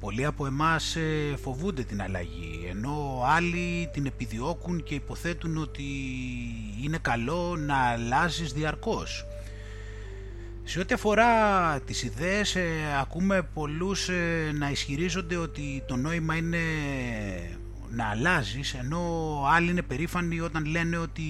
[0.00, 5.84] πολλοί από εμάς ε, φοβούνται την αλλαγή, ενώ άλλοι την επιδιώκουν και υποθέτουν ότι
[6.82, 9.26] είναι καλό να αλλάζεις διαρκώς.
[10.64, 12.68] Σε ό,τι αφορά τις ιδέες, ε,
[13.00, 16.58] ακούμε πολλούς ε, να ισχυρίζονται ότι το νόημα είναι
[17.90, 21.22] να αλλάζεις, ενώ άλλοι είναι περήφανοι όταν λένε ότι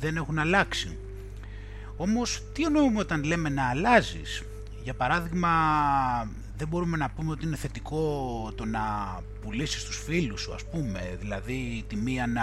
[0.00, 0.98] δεν έχουν αλλάξει.
[1.96, 4.42] Όμως, τι εννοούμε όταν λέμε να αλλάζεις;
[4.82, 5.48] Για παράδειγμα,
[6.56, 8.80] δεν μπορούμε να πούμε ότι είναι θετικό το να
[9.40, 11.16] πουλήσεις τους φίλους σου, ας πούμε.
[11.20, 12.42] Δηλαδή, τη μία να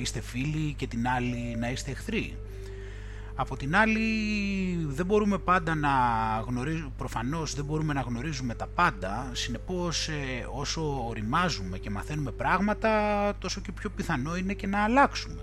[0.00, 2.36] είστε φίλοι και την άλλη να είστε εχθροί.
[3.34, 4.00] Από την άλλη
[4.88, 5.90] δεν μπορούμε πάντα να
[6.46, 12.90] γνωρίζουμε, προφανώς δεν μπορούμε να γνωρίζουμε τα πάντα, συνεπώς ε, όσο οριμάζουμε και μαθαίνουμε πράγματα
[13.38, 15.42] τόσο και πιο πιθανό είναι και να αλλάξουμε.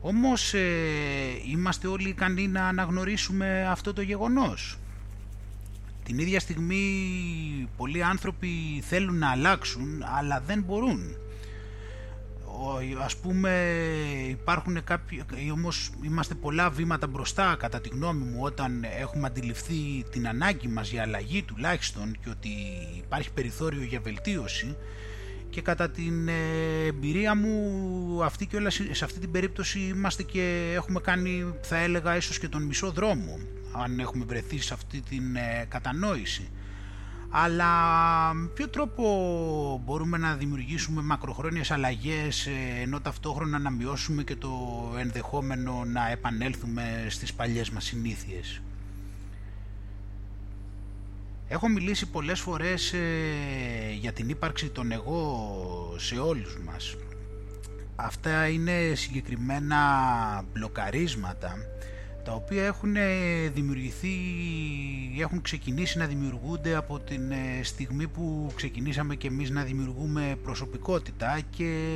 [0.00, 0.60] Όμως ε,
[1.50, 4.78] είμαστε όλοι ικανοί να αναγνωρίσουμε αυτό το γεγονός.
[6.04, 6.82] Την ίδια στιγμή
[7.76, 8.48] πολλοί άνθρωποι
[8.86, 11.16] θέλουν να αλλάξουν αλλά δεν μπορούν.
[13.04, 13.74] Ας πούμε
[14.28, 20.28] υπάρχουν κάποιοι, όμως είμαστε πολλά βήματα μπροστά κατά τη γνώμη μου όταν έχουμε αντιληφθεί την
[20.28, 22.48] ανάγκη μας για αλλαγή τουλάχιστον και ότι
[22.96, 24.76] υπάρχει περιθώριο για βελτίωση.
[25.50, 26.32] Και κατά την ε,
[26.86, 32.16] εμπειρία μου αυτή και όλα, σε αυτή την περίπτωση είμαστε και έχουμε κάνει θα έλεγα
[32.16, 33.38] ίσως και τον μισό δρόμο
[33.82, 36.48] αν έχουμε βρεθεί σε αυτή την ε, κατανόηση
[37.36, 44.36] αλλά με ποιο τρόπο μπορούμε να δημιουργήσουμε μακροχρόνιες αλλαγές ε, ενώ ταυτόχρονα να μειώσουμε και
[44.36, 44.50] το
[44.98, 48.62] ενδεχόμενο να επανέλθουμε στις παλιές μας συνήθειες;
[51.48, 52.98] Έχω μιλήσει πολλές φορές ε,
[54.00, 56.96] για την ύπαρξη των εγώ σε όλους μας.
[57.96, 59.78] Αυτά είναι συγκεκριμένα
[60.52, 61.56] μπλοκαρίσματα
[62.24, 64.16] τα οποία έχουν ε, δημιουργηθεί,
[65.18, 71.40] έχουν ξεκινήσει να δημιουργούνται από την ε, στιγμή που ξεκινήσαμε και εμείς να δημιουργούμε προσωπικότητα
[71.50, 71.92] και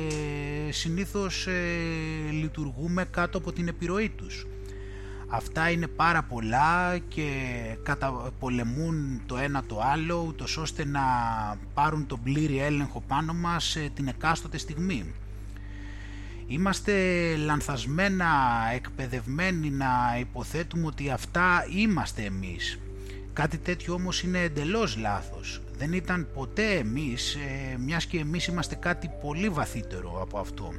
[0.69, 4.47] συνήθως ε, λειτουργούμε κάτω από την επιρροή τους.
[5.31, 7.29] Αυτά είναι πάρα πολλά και
[7.83, 11.01] καταπολεμούν το ένα το άλλο ούτως ώστε να
[11.73, 15.13] πάρουν τον πλήρη έλεγχο πάνω μας την εκάστοτε στιγμή.
[16.51, 16.93] Είμαστε
[17.35, 18.27] λανθασμένα
[18.73, 22.79] εκπαιδευμένοι να υποθέτουμε ότι αυτά είμαστε εμείς.
[23.33, 25.61] Κάτι τέτοιο όμως είναι εντελώς λάθος.
[25.77, 30.73] Δεν ήταν ποτέ εμείς, ε, μιας και εμείς είμαστε κάτι πολύ βαθύτερο από αυτό.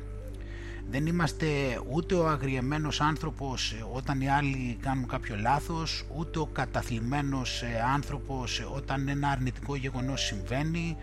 [0.91, 1.47] Δεν είμαστε
[1.91, 7.85] ούτε ο αγριεμένος άνθρωπος ε, όταν οι άλλοι κάνουν κάποιο λάθος, ούτε ο καταθλιμμένος ε,
[7.95, 10.97] άνθρωπος όταν ένα αρνητικό γεγονός συμβαίνει,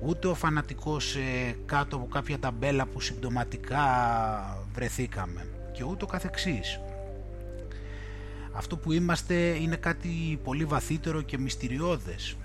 [0.00, 3.84] ούτε ο φανατικός ε, κάτω από κάποια ταμπέλα που συμπτωματικά
[4.72, 6.80] βρεθήκαμε και ούτε ο καθεξής.
[8.52, 12.36] Αυτό που είμαστε είναι κάτι πολύ βαθύτερο και μυστηριώδες.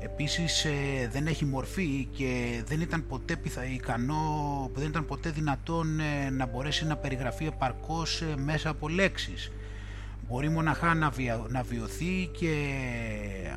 [0.00, 3.36] Επίσης ε, δεν έχει μορφή και δεν ήταν ποτέ
[3.74, 9.50] ικανό, δεν ήταν ποτέ δυνατόν ε, να μπορέσει να περιγραφεί επαρκώς μέσα από λέξεις
[10.32, 11.12] μπορεί μοναχά να,
[11.48, 12.54] να βιωθεί και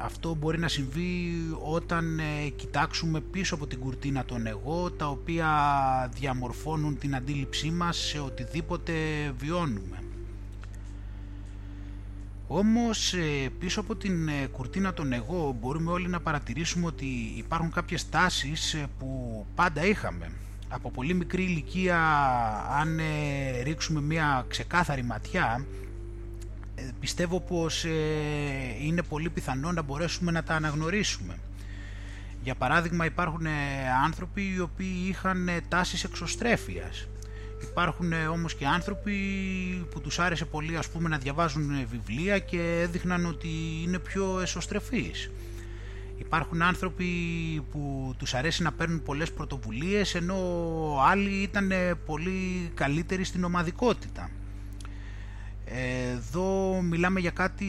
[0.03, 5.49] αυτό μπορεί να συμβεί όταν ε, κοιτάξουμε πίσω από την κουρτίνα των εγώ τα οποία
[6.13, 8.93] διαμορφώνουν την αντίληψή μας σε οτιδήποτε
[9.37, 10.03] βιώνουμε.
[12.47, 17.05] Όμως ε, πίσω από την ε, κουρτίνα των εγώ μπορούμε όλοι να παρατηρήσουμε ότι
[17.35, 20.31] υπάρχουν κάποιες τάσεις που πάντα είχαμε.
[20.69, 21.99] Από πολύ μικρή ηλικία
[22.79, 22.99] αν
[23.63, 25.84] ρίξουμε μια ξεκάθαρη ματιά ε,
[26.99, 27.89] πιστεύω πως ε,
[28.81, 31.37] είναι πολύ πιθανό να μπορέσουμε να τα αναγνωρίσουμε.
[32.43, 33.51] Για παράδειγμα υπάρχουν ε,
[34.03, 37.07] άνθρωποι οι οποίοι είχαν τάσεις εξωστρέφειας.
[37.61, 39.15] Υπάρχουν όμως και άνθρωποι
[39.91, 43.49] που τους άρεσε πολύ ας πούμε να διαβάζουν βιβλία και έδειχναν ότι
[43.83, 45.31] είναι πιο εσωστρεφείς.
[46.17, 47.05] Υπάρχουν άνθρωποι
[47.71, 50.37] που τους αρέσει να παίρνουν πολλές πρωτοβουλίες ενώ
[51.09, 51.71] άλλοι ήταν
[52.05, 54.29] πολύ καλύτεροι στην ομαδικότητα.
[55.67, 57.65] Εδώ μιλάμε για κάτι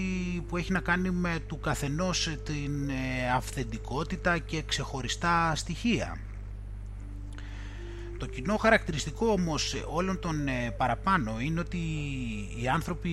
[0.48, 6.18] που έχει να κάνει με του καθενός την ε, αυθεντικότητα και ξεχωριστά στοιχεία.
[8.18, 11.78] Το κοινό χαρακτηριστικό όμως όλων των ε, παραπάνω είναι ότι
[12.62, 13.10] οι άνθρωποι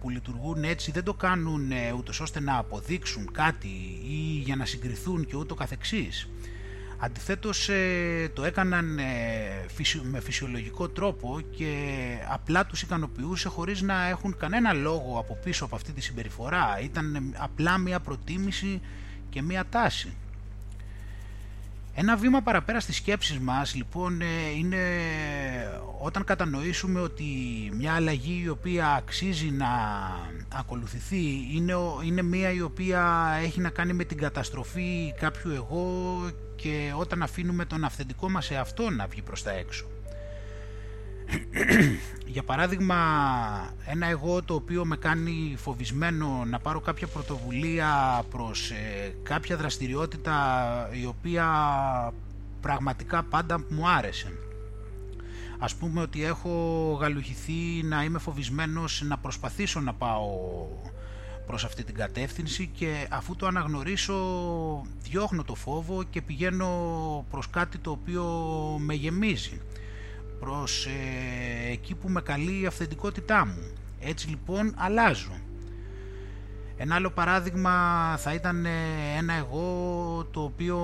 [0.00, 4.64] που λειτουργούν έτσι δεν το κάνουν ε, ούτως ώστε να αποδείξουν κάτι ή για να
[4.64, 6.28] συγκριθούν και ούτω καθεξής.
[7.04, 9.66] Αντιθέτως ε, το έκαναν ε,
[10.02, 11.96] με φυσιολογικό τρόπο και
[12.28, 16.80] απλά τους ικανοποιούσε χωρίς να έχουν κανένα λόγο από πίσω από αυτή τη συμπεριφορά.
[16.82, 18.80] Ήταν απλά μια προτίμηση
[19.30, 20.16] και μια τάση.
[21.94, 24.76] Ένα βήμα παραπέρα στις σκέψεις μας λοιπόν ε, είναι
[26.00, 27.24] όταν κατανοήσουμε ότι
[27.76, 29.68] μια αλλαγή η οποία αξίζει να
[30.54, 31.74] ακολουθηθεί είναι,
[32.04, 36.16] είναι μια η οποία έχει να κάνει με την καταστροφή κάποιου εγώ
[36.56, 39.91] και όταν αφήνουμε τον αυθεντικό μας εαυτό να βγει προς τα έξω.
[42.26, 42.96] Για παράδειγμα,
[43.86, 50.88] ένα εγώ το οποίο με κάνει φοβισμένο να πάρω κάποια πρωτοβουλία προς ε, κάποια δραστηριότητα
[51.02, 51.46] η οποία
[52.60, 54.32] πραγματικά πάντα μου άρεσε.
[55.58, 56.50] Ας πούμε ότι έχω
[57.00, 60.28] γαλουχηθεί να είμαι φοβισμένος να προσπαθήσω να πάω
[61.46, 64.16] προς αυτή την κατεύθυνση και αφού το αναγνωρίσω
[65.02, 66.68] διώχνω το φόβο και πηγαίνω
[67.30, 68.24] προς κάτι το οποίο
[68.78, 69.60] με γεμίζει
[70.44, 73.72] προς ε, εκεί που με καλεί η αυθεντικότητά μου.
[74.00, 75.32] Έτσι λοιπόν αλλάζω.
[76.76, 77.72] Ένα άλλο παράδειγμα
[78.18, 78.70] θα ήταν ε,
[79.16, 80.78] ένα εγώ το οποίο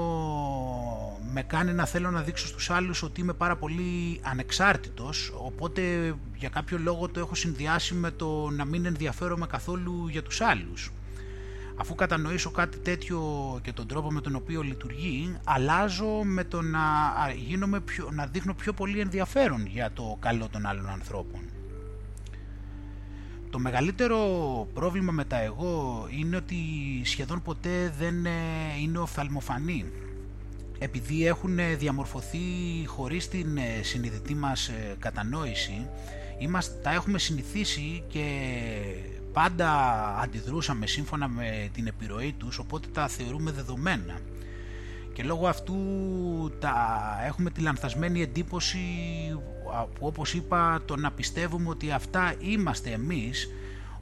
[1.33, 6.49] με κάνει να θέλω να δείξω στους άλλους ότι είμαι πάρα πολύ ανεξάρτητος οπότε για
[6.49, 10.93] κάποιο λόγο το έχω συνδυάσει με το να μην ενδιαφέρομαι καθόλου για τους άλλους.
[11.81, 13.21] Αφού κατανοήσω κάτι τέτοιο
[13.63, 16.81] και τον τρόπο με τον οποίο λειτουργεί, αλλάζω με το να,
[17.47, 21.41] γίνομαι πιο, να δείχνω πιο πολύ ενδιαφέρον για το καλό των άλλων ανθρώπων.
[23.51, 24.19] Το μεγαλύτερο
[24.75, 26.57] πρόβλημα με τα εγώ είναι ότι
[27.05, 28.31] σχεδόν ποτέ δεν ε,
[28.83, 29.85] είναι οφθαλμοφανή.
[30.79, 32.39] Επειδή έχουν διαμορφωθεί
[32.87, 35.87] χωρίς την ε, συνειδητή μας ε, κατανόηση,
[36.39, 38.25] είμαστε, τα έχουμε συνηθίσει και
[39.33, 39.71] πάντα
[40.23, 44.19] αντιδρούσαμε σύμφωνα με την επιρροή τους, οπότε τα θεωρούμε δεδομένα.
[45.13, 45.75] Και λόγω αυτού
[46.59, 46.75] τα
[47.27, 48.79] έχουμε τη λανθασμένη εντύπωση
[49.95, 53.49] που όπως είπα το να πιστεύουμε ότι αυτά είμαστε εμείς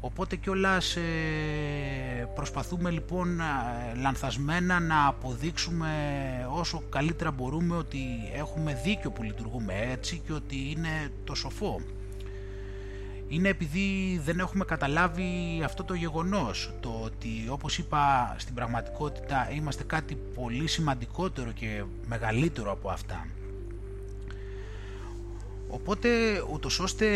[0.00, 3.40] οπότε κιόλας ε, προσπαθούμε λοιπόν
[4.00, 5.88] λανθασμένα να αποδείξουμε
[6.50, 7.99] όσο καλύτερα μπορούμε ότι
[8.34, 11.81] έχουμε δίκιο που λειτουργούμε έτσι και ότι είναι το σοφό
[13.28, 19.84] είναι επειδή δεν έχουμε καταλάβει αυτό το γεγονός, το ότι όπως είπα στην πραγματικότητα είμαστε
[19.84, 23.26] κάτι πολύ σημαντικότερο και μεγαλύτερο από αυτά.
[25.69, 26.08] Οπότε
[26.52, 27.06] ούτως ώστε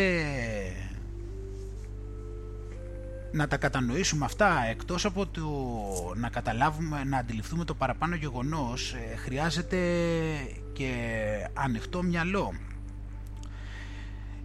[3.33, 5.43] να τα κατανοήσουμε αυτά εκτός από το
[6.17, 9.79] να καταλάβουμε, να αντιληφθούμε το παραπάνω γεγονός ε, χρειάζεται
[10.73, 10.93] και
[11.55, 12.53] ανοιχτό μυαλό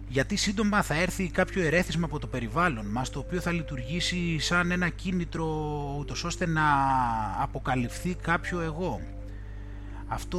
[0.08, 4.70] γιατί σύντομα θα έρθει κάποιο ερέθισμα από το περιβάλλον μας το οποίο θα λειτουργήσει σαν
[4.70, 5.46] ένα κίνητρο
[5.98, 6.62] ούτως ώστε να
[7.40, 9.00] αποκαλυφθεί κάποιο εγώ.
[10.08, 10.38] Αυτό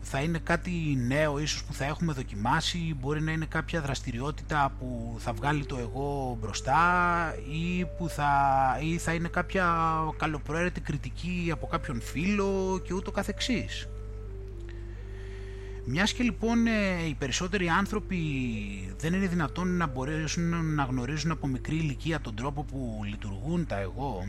[0.00, 0.70] θα είναι κάτι
[1.06, 5.76] νέο ίσως που θα έχουμε δοκιμάσει, μπορεί να είναι κάποια δραστηριότητα που θα βγάλει το
[5.76, 6.80] εγώ μπροστά
[7.50, 8.32] ή, που θα,
[8.82, 9.74] ή θα είναι κάποια
[10.16, 13.88] καλοπροαίρετη κριτική από κάποιον φίλο και ούτω καθεξής.
[15.84, 18.18] Μιας και λοιπόν ε, οι περισσότεροι άνθρωποι
[18.98, 23.78] δεν είναι δυνατόν να μπορέσουν να γνωρίζουν από μικρή ηλικία τον τρόπο που λειτουργούν τα
[23.78, 24.26] εγώ,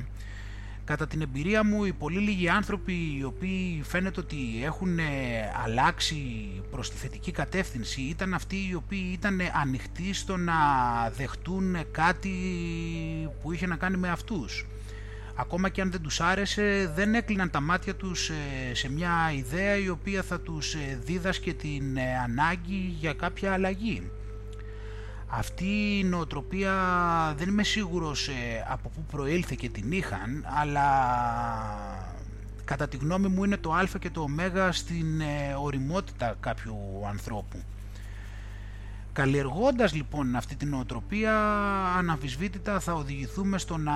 [0.86, 5.04] κατά την εμπειρία μου οι πολύ λίγοι άνθρωποι οι οποίοι φαίνεται ότι έχουν ε,
[5.64, 6.18] αλλάξει
[6.72, 10.54] προς τη θετική κατεύθυνση ήταν αυτοί οι οποίοι ήταν ανοιχτοί στο να
[11.16, 12.32] δεχτούν κάτι
[13.42, 14.66] που είχε να κάνει με αυτούς
[15.36, 19.76] ακόμα και αν δεν τους άρεσε δεν έκλειναν τα μάτια τους ε, σε μια ιδέα
[19.76, 24.12] η οποία θα τους ε, δίδασκε την ε, ανάγκη για κάποια αλλαγή.
[25.28, 26.74] Αυτή η νοοτροπία
[27.38, 28.30] δεν είμαι σίγουρος
[28.70, 30.88] από πού προήλθε και την είχαν, αλλά
[32.66, 35.22] κατά τη γνώμη μου είναι το α και το ω στην
[35.64, 36.76] οριμότητα κάποιου
[37.10, 37.64] ανθρώπου.
[39.14, 41.36] Καλλιεργώντας λοιπόν αυτή την νοοτροπία
[41.98, 43.94] αναμφισβήτητα θα οδηγηθούμε στο να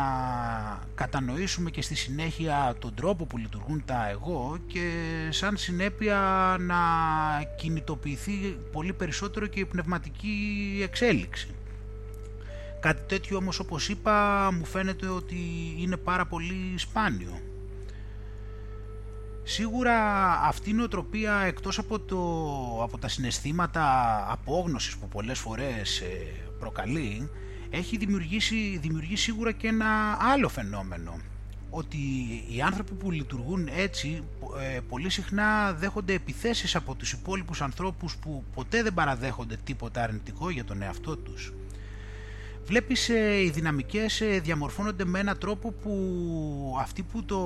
[0.96, 4.90] κατανοήσουμε και στη συνέχεια τον τρόπο που λειτουργούν τα εγώ και
[5.30, 6.20] σαν συνέπεια
[6.60, 6.76] να
[7.58, 11.48] κινητοποιηθεί πολύ περισσότερο και η πνευματική εξέλιξη.
[12.80, 15.38] Κάτι τέτοιο όμως όπως είπα μου φαίνεται ότι
[15.78, 17.42] είναι πάρα πολύ σπάνιο.
[19.48, 19.94] Σίγουρα
[20.42, 22.18] αυτή η νοοτροπία εκτός από, το,
[22.84, 23.84] από τα συναισθήματα
[24.32, 26.06] απόγνωσης που πολλές φορές ε,
[26.60, 27.30] προκαλεί
[27.70, 31.18] έχει δημιουργήσει, δημιουργήσει σίγουρα και ένα άλλο φαινόμενο.
[31.70, 31.98] Ότι
[32.56, 34.24] οι άνθρωποι που λειτουργούν έτσι
[34.60, 40.50] ε, πολύ συχνά δέχονται επιθέσεις από τους υπόλοιπους ανθρώπους που ποτέ δεν παραδέχονται τίποτα αρνητικό
[40.50, 41.54] για τον εαυτό τους
[42.66, 47.40] βλέπεις ε, οι δυναμικές ε, διαμορφώνονται με έναν τρόπο που αυτοί που το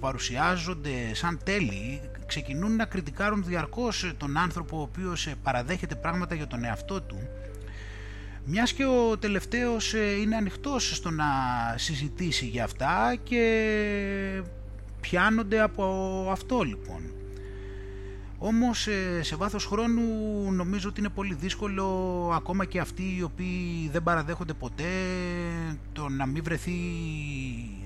[0.00, 6.46] παρουσιάζονται σαν τέλη ξεκινούν να κριτικάρουν διαρκώς ε, τον άνθρωπο ο οποίος παραδέχεται πράγματα για
[6.46, 7.28] τον εαυτό του
[8.44, 11.24] μιας και ο τελευταίος είναι ανοιχτός στο να
[11.76, 14.42] συζητήσει για αυτά και
[15.00, 15.84] πιάνονται από
[16.30, 17.02] αυτό λοιπόν.
[18.38, 20.02] Όμως ε, σε βάθος χρόνου
[20.52, 21.86] νομίζω ότι είναι πολύ δύσκολο
[22.34, 24.84] ακόμα και αυτοί οι οποίοι δεν παραδέχονται ποτέ
[25.92, 26.72] το να μην, βρεθεί,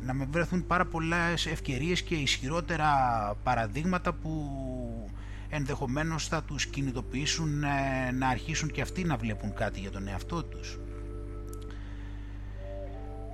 [0.03, 2.89] να μην βρεθούν πάρα πολλές ευκαιρίες και ισχυρότερα
[3.43, 4.31] παραδείγματα που
[5.49, 10.45] ενδεχομένως θα τους κινητοποιήσουν ε, να αρχίσουν και αυτοί να βλέπουν κάτι για τον εαυτό
[10.45, 10.79] τους.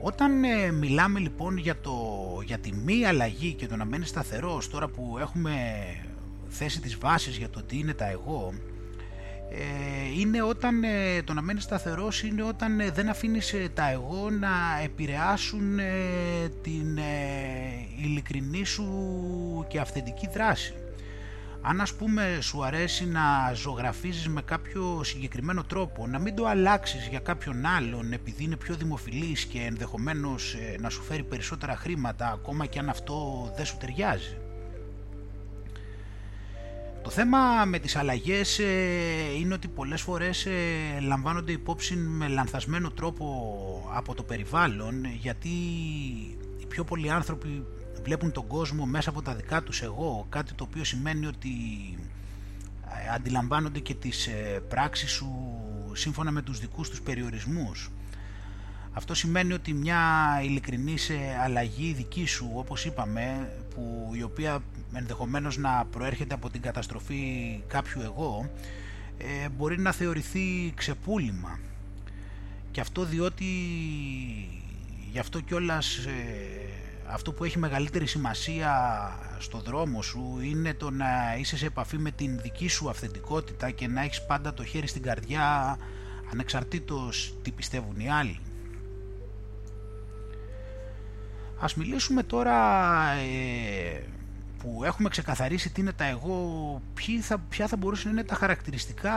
[0.03, 1.97] Όταν ε, μιλάμε λοιπόν για, το,
[2.45, 5.53] για τη μη αλλαγή και το να μένει σταθερός τώρα που έχουμε
[6.57, 8.55] θέσει τις βάσεις για το τι είναι τα εγώ
[9.51, 14.31] ε, είναι όταν ε, το να μένεις σταθερός είναι όταν ε, δεν αφήνεις τα εγώ
[14.31, 15.79] να επηρεάσουν
[16.63, 16.99] την
[18.03, 18.87] ειλικρινή σου
[19.69, 20.75] και αυθεντική δράση.
[21.61, 27.07] Αν ας πούμε σου αρέσει να ζωγραφίζεις με κάποιο συγκεκριμένο τρόπο, να μην το αλλάξεις
[27.07, 32.67] για κάποιον άλλον επειδή είναι πιο δημοφιλής και ενδεχομένως να σου φέρει περισσότερα χρήματα ακόμα
[32.67, 34.37] και αν αυτό δεν σου ταιριάζει.
[37.07, 38.65] Το θέμα με τις αλλαγές ε,
[39.39, 43.27] είναι ότι πολλές φορές ε, λαμβάνονται υπόψη με λανθασμένο τρόπο
[43.95, 45.49] από το περιβάλλον γιατί
[46.59, 47.67] οι πιο πολλοί άνθρωποι
[48.03, 51.49] βλέπουν τον κόσμο μέσα από τα δικά τους εγώ κάτι το οποίο σημαίνει ότι
[53.07, 54.29] ε, αντιλαμβάνονται και τις
[54.69, 55.29] πράξεις σου
[55.93, 57.91] σύμφωνα με τους δικούς τους περιορισμούς.
[58.93, 60.01] Αυτό σημαίνει ότι μια
[60.43, 61.11] ειλικρινής
[61.45, 64.63] αλλαγή δική σου όπως είπαμε που η οποία
[64.99, 68.51] ενδεχομένως να προέρχεται από την καταστροφή κάποιου εγώ
[69.19, 71.59] ε, μπορεί να θεωρηθεί ξεπούλημα
[72.71, 73.45] και αυτό διότι
[75.13, 76.13] γι' αυτό κιόλας ε,
[77.07, 78.73] αυτό που έχει μεγαλύτερη σημασία
[79.39, 83.87] στο δρόμο σου είναι το να είσαι σε επαφή με την δική σου αυθεντικότητα και
[83.87, 85.79] να έχεις πάντα το χέρι στην καρδιά
[86.33, 88.41] ανεξαρτήτως τι πιστεύουν οι άλλοι.
[91.61, 92.55] Ας μιλήσουμε τώρα
[93.11, 94.03] ε,
[94.59, 96.81] που έχουμε ξεκαθαρίσει τι είναι τα εγώ,
[97.21, 99.13] θα, ποια θα μπορούσαν να είναι τα χαρακτηριστικά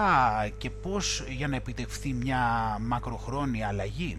[0.58, 2.40] και πώς για να επιτευχθεί μια
[2.82, 4.18] μακροχρόνια αλλαγή.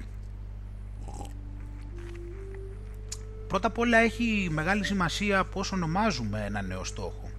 [3.48, 7.30] Πρώτα απ' όλα έχει μεγάλη σημασία πώς ονομάζουμε ένα νέο στόχο.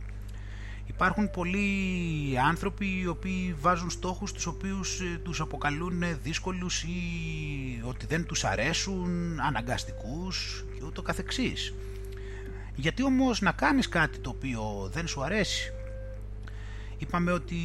[0.88, 6.92] Υπάρχουν πολλοί άνθρωποι οι οποίοι βάζουν στόχους τους οποίους ε, τους αποκαλούν δύσκολους ή
[7.84, 11.74] ότι δεν τους αρέσουν, αναγκαστικούς και ούτω καθεξής.
[12.76, 15.74] Γιατί όμως να κάνεις κάτι το οποίο δεν σου αρέσει;
[17.02, 17.56] Είπαμε ότι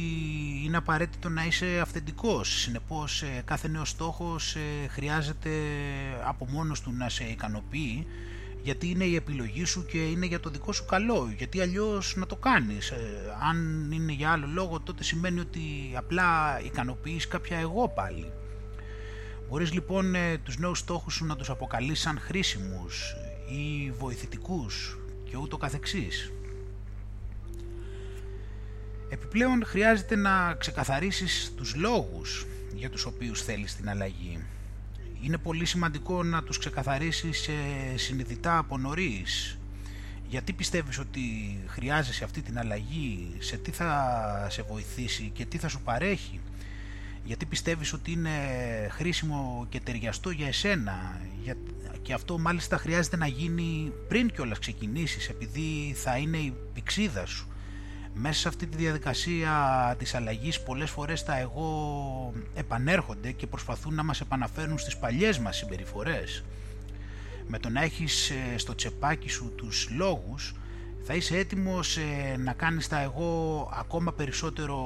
[0.63, 5.49] είναι απαραίτητο να είσαι αυθεντικός, συνεπώς ε, κάθε νέος στόχος ε, χρειάζεται
[6.23, 8.07] από μόνος του να σε ικανοποιεί
[8.63, 12.25] γιατί είναι η επιλογή σου και είναι για το δικό σου καλό, γιατί αλλιώς να
[12.25, 12.89] το κάνεις.
[12.89, 12.97] Ε,
[13.49, 15.61] αν είναι για άλλο λόγο τότε σημαίνει ότι
[15.95, 18.31] απλά ικανοποιείς κάποια εγώ πάλι.
[19.49, 23.15] Μπορείς λοιπόν τους νέους στόχους σου να τους αποκαλείς σαν χρήσιμους
[23.47, 24.97] ή βοηθητικούς
[25.29, 26.31] και ούτω καθεξής.
[29.09, 34.45] Επιπλέον χρειάζεται να ξεκαθαρίσεις τους λόγους για τους οποίους θέλεις την αλλαγή.
[35.21, 37.49] Είναι πολύ σημαντικό να τους ξεκαθαρίσεις
[37.95, 39.57] συνειδητά από νωρίς.
[40.29, 41.21] Γιατί πιστεύεις ότι
[41.67, 46.39] χρειάζεσαι αυτή την αλλαγή, σε τι θα σε βοηθήσει και τι θα σου παρέχει;
[47.23, 48.29] Γιατί πιστεύεις ότι είναι
[48.91, 51.21] χρήσιμο και ταιριαστό για εσένα
[52.07, 57.47] και αυτό μάλιστα χρειάζεται να γίνει πριν κιόλας ξεκινήσεις επειδή θα είναι η πηξίδα σου.
[58.13, 64.03] Μέσα σε αυτή τη διαδικασία της αλλαγής πολλές φορές τα εγώ επανέρχονται και προσπαθούν να
[64.03, 66.43] μας επαναφέρουν στις παλιές μας συμπεριφορές.
[67.47, 70.53] Με το να έχεις ε, στο τσεπάκι σου τους λόγους
[71.03, 74.77] θα είσαι έτοιμος ε, να κάνεις τα εγώ ακόμα περισσότερο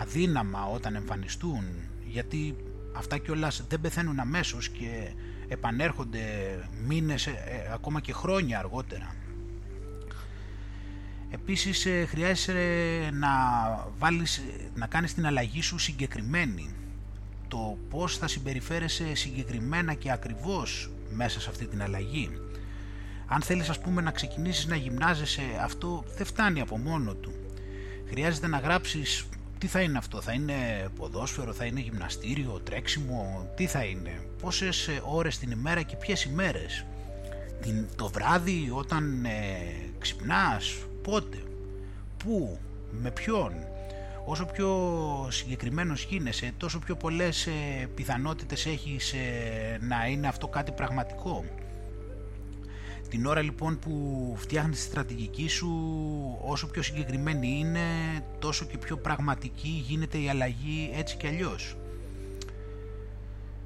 [0.00, 1.64] αδύναμα όταν εμφανιστούν
[2.06, 2.56] γιατί
[2.96, 5.12] αυτά κιόλας δεν πεθαίνουν αμέσως και
[5.48, 6.20] επανέρχονται
[6.86, 9.14] μήνες, ε, ε, ακόμα και χρόνια αργότερα.
[11.30, 13.28] Επίσης χρειάζεσαι να,
[13.98, 14.42] βάλεις,
[14.74, 16.74] να κάνεις την αλλαγή σου συγκεκριμένη.
[17.48, 22.30] Το πώς θα συμπεριφέρεσαι συγκεκριμένα και ακριβώς μέσα σε αυτή την αλλαγή
[23.28, 27.32] αν θέλεις ας πούμε να ξεκινήσεις να γυμνάζεσαι αυτό δεν φτάνει από μόνο του.
[28.08, 29.26] Χρειάζεται να γράψεις
[29.58, 34.88] τι θα είναι αυτό, θα είναι ποδόσφαιρο, θα είναι γυμναστήριο, τρέξιμο, τι θα είναι, πόσες
[34.88, 36.84] ε, ώρες την ημέρα και ποιες ημέρες;
[37.60, 39.30] Την, το βράδυ όταν ε,
[39.98, 41.38] ξυπνάς, πότε,
[42.16, 42.58] πού,
[42.90, 43.52] με ποιον;
[44.30, 44.68] Όσο πιο
[45.30, 51.44] συγκεκριμένος γίνεσαι, τόσο πιο πολλές ε, πιθανότητες έχεις ε, να είναι αυτό κάτι πραγματικό;
[53.08, 55.70] Την ώρα λοιπόν που φτιάχνεις τη στρατηγική σου,
[56.40, 57.80] όσο πιο συγκεκριμένη είναι,
[58.38, 61.76] τόσο και πιο πραγματική γίνεται η αλλαγή έτσι και αλλιώς.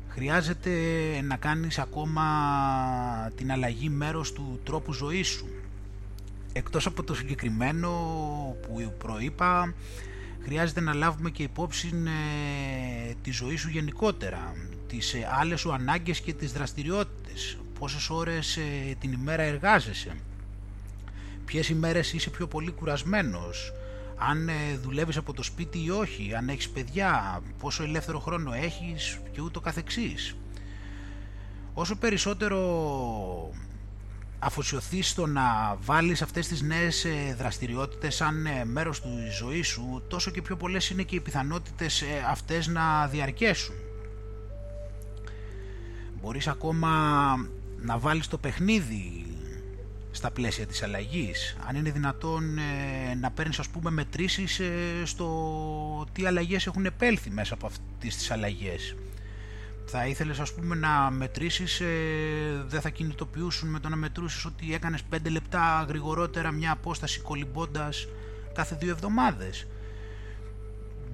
[0.09, 0.71] Χρειάζεται
[1.23, 2.23] να κάνεις ακόμα
[3.37, 5.49] την αλλαγή μέρος του τρόπου ζωής σου.
[6.53, 7.91] εκτός από το συγκεκριμένο
[8.63, 9.75] που προείπα
[10.45, 11.91] χρειάζεται να λάβουμε και υπόψη
[13.09, 14.55] ε, τη ζωή σου γενικότερα,
[14.89, 20.17] τις ε, άλλες σου ανάγκες και τις δραστηριότητες, πόσες ώρες ε, την ημέρα εργάζεσαι,
[21.45, 23.73] ποιες ημέρες είσαι πιο πολύ κουρασμένος,
[24.17, 29.21] αν ε, δουλεύεις από το σπίτι ή όχι, αν έχεις παιδιά, πόσο ελεύθερο χρόνο έχεις;
[29.33, 30.37] Και ούτω καθεξής.
[31.75, 32.61] Όσο περισσότερο
[34.39, 39.09] αφοσιωθείς στο να βάλεις αυτές τις νέες ε, δραστηριότητες σαν ε, μέρος του
[39.39, 43.75] ζωής σου, τόσο και πιο πολλές είναι και οι πιθανότητες αυτές να διαρκέσουν.
[46.21, 46.91] Μπορείς ακόμα
[47.83, 49.27] να βάλεις το παιχνίδι
[50.11, 51.57] στα πλαίσια της αλλαγής.
[51.69, 57.31] Αν είναι δυνατόν ε, να παίρνεις ας πούμε μετρήσεις ε, στο τι αλλαγές έχουν επέλθει
[57.31, 58.97] μέσα από αυτές τις αλλαγές.
[59.87, 64.75] Θα ήθελες ας πούμε να μετρήσεις, ε, δεν θα κινητοποιούσουν με το να μετρούσεις ότι
[64.75, 68.09] έκανες 5 λεπτά γρηγορότερα μια απόσταση κολυμπώντας
[68.55, 69.67] κάθε δύο εβδομάδες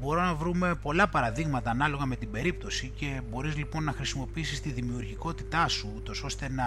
[0.00, 4.70] μπορώ να βρούμε πολλά παραδείγματα ανάλογα με την περίπτωση και μπορείς λοιπόν να χρησιμοποιήσεις τη
[4.70, 6.64] δημιουργικότητά σου ούτως ώστε να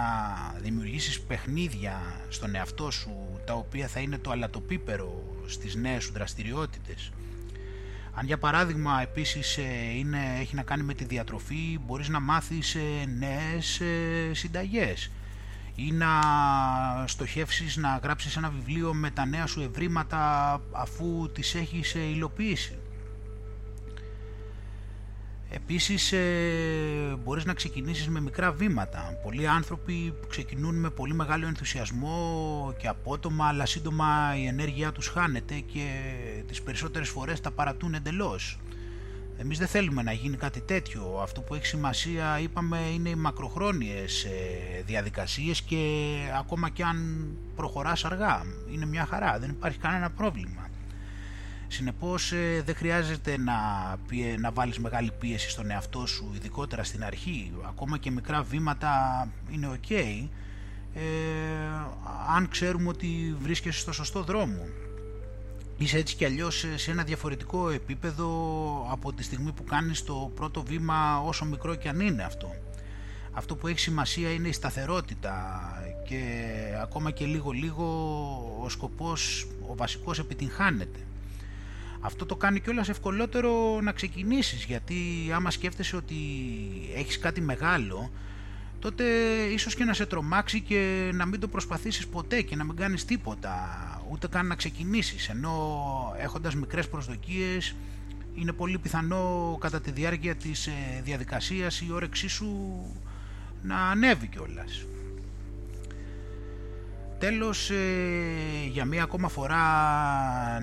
[0.60, 7.12] δημιουργήσεις παιχνίδια στον εαυτό σου τα οποία θα είναι το αλατοπίπερο στις νέες σου δραστηριότητες.
[8.14, 9.62] Αν για παράδειγμα επίσης ε,
[9.96, 12.80] είναι, έχει να κάνει με τη διατροφή μπορείς να μάθεις ε,
[13.18, 15.10] νέες ε, συνταγές
[15.74, 16.08] ή να
[17.06, 22.81] στοχεύσεις να γράψεις ένα βιβλίο με τα νέα σου ευρήματα αφού τις έχεις υλοποιήσει.
[25.54, 29.18] Επίσης ε, μπορείς να ξεκινήσεις με μικρά βήματα.
[29.22, 35.54] Πολλοί άνθρωποι ξεκινούν με πολύ μεγάλο ενθουσιασμό και απότομα αλλά σύντομα η ενέργειά τους χάνεται
[35.54, 35.86] και
[36.46, 38.58] τις περισσότερες φορές τα παρατούν εντελώς.
[39.36, 41.18] Εμείς δεν θέλουμε να γίνει κάτι τέτοιο.
[41.22, 48.04] Αυτό που έχει σημασία είπαμε είναι οι μακροχρόνιες ε, διαδικασίες και ακόμα και αν προχωράς
[48.04, 50.70] αργά είναι μια χαρά, δεν υπάρχει κανένα πρόβλημα.
[51.72, 53.54] Συνεπώς ε, δεν χρειάζεται να,
[54.38, 57.52] να βάλεις μεγάλη πίεση στον εαυτό σου, ειδικότερα στην αρχή.
[57.68, 59.92] Ακόμα και μικρά βήματα είναι ok,
[60.94, 61.00] ε,
[62.36, 64.66] αν ξέρουμε ότι βρίσκεσαι στο σωστό δρόμο.
[65.76, 68.28] Είσαι έτσι κι αλλιώς σε ένα διαφορετικό επίπεδο
[68.90, 72.54] από τη στιγμή που κάνεις το πρώτο βήμα όσο μικρό κι αν είναι αυτό.
[73.32, 75.60] Αυτό που έχει σημασία είναι η σταθερότητα
[76.08, 76.24] και
[76.82, 77.84] ακόμα και λίγο λίγο
[78.62, 80.98] ο σκοπός, ο βασικός επιτυγχάνεται.
[82.04, 84.96] Αυτό το κάνει κιόλας ευκολότερο να ξεκινήσεις γιατί
[85.34, 86.14] άμα σκέφτεσαι ότι
[86.96, 88.10] έχεις κάτι μεγάλο
[88.78, 89.04] τότε
[89.52, 93.04] ίσως και να σε τρομάξει και να μην το προσπαθήσεις ποτέ και να μην κάνεις
[93.04, 93.56] τίποτα
[94.10, 95.84] ούτε καν να ξεκινήσεις ενώ
[96.18, 97.74] έχοντας μικρές προσδοκίες
[98.34, 100.72] είναι πολύ πιθανό κατά τη διάρκεια της ε,
[101.04, 102.56] διαδικασίας η όρεξή σου
[103.62, 104.86] να ανέβει κιόλας.
[107.22, 107.76] Τέλος, ε,
[108.70, 109.56] για μία ακόμα φορά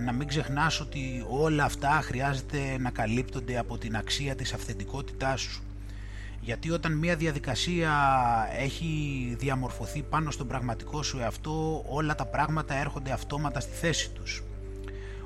[0.06, 5.63] να μην ξεχνάς ότι όλα αυτά χρειάζεται να καλύπτονται από την αξία της αυθεντικότητάς σου.
[6.41, 7.91] Γιατί όταν μία διαδικασία
[8.60, 14.43] έχει διαμορφωθεί πάνω στον πραγματικό σου εαυτό, όλα τα πράγματα έρχονται αυτόματα στη θέση τους.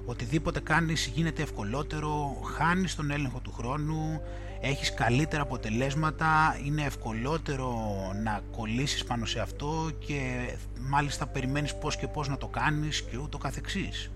[0.06, 4.22] Οτιδήποτε κάνεις γίνεται ευκολότερο, χάνεις τον έλεγχο του χρόνου,
[4.65, 7.76] έχεις καλύτερα αποτελέσματα, είναι ευκολότερο
[8.23, 10.49] να κολλήσεις πάνω σε αυτό και
[10.80, 14.10] μάλιστα περιμένεις πώς και πώς να το κάνεις και ούτω καθεξής.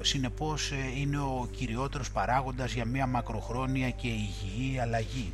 [0.00, 5.32] Συνεπώς ε, είναι ο κυριότερος παράγοντας για μια μακροχρόνια και υγιή αλλαγή.